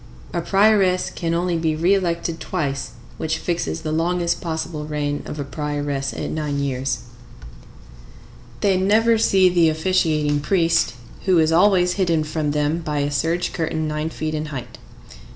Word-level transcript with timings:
A 0.33 0.41
prioress 0.41 1.11
can 1.11 1.35
only 1.35 1.59
be 1.59 1.75
re 1.75 1.93
elected 1.93 2.39
twice, 2.39 2.93
which 3.19 3.37
fixes 3.37 3.81
the 3.81 3.91
longest 3.91 4.41
possible 4.41 4.85
reign 4.87 5.21
of 5.27 5.39
a 5.39 5.43
prioress 5.43 6.11
at 6.11 6.31
nine 6.31 6.57
years. 6.57 7.01
They 8.61 8.77
never 8.77 9.19
see 9.19 9.47
the 9.47 9.69
officiating 9.69 10.39
priest, 10.39 10.95
who 11.25 11.37
is 11.37 11.51
always 11.51 11.93
hidden 12.01 12.23
from 12.23 12.49
them 12.49 12.79
by 12.79 12.97
a 13.01 13.11
serge 13.11 13.53
curtain 13.53 13.87
nine 13.87 14.09
feet 14.09 14.33
in 14.33 14.47
height. 14.47 14.79